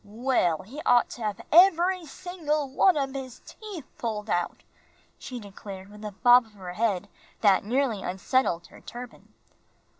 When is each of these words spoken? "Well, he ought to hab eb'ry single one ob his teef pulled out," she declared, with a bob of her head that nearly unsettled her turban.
"Well, 0.03 0.63
he 0.63 0.81
ought 0.83 1.09
to 1.09 1.21
hab 1.21 1.41
eb'ry 1.53 2.07
single 2.07 2.67
one 2.67 2.97
ob 2.97 3.13
his 3.13 3.39
teef 3.45 3.85
pulled 3.99 4.31
out," 4.31 4.63
she 5.19 5.39
declared, 5.39 5.89
with 5.91 6.03
a 6.03 6.11
bob 6.11 6.47
of 6.47 6.53
her 6.53 6.73
head 6.73 7.07
that 7.41 7.63
nearly 7.63 8.01
unsettled 8.01 8.65
her 8.65 8.81
turban. 8.81 9.31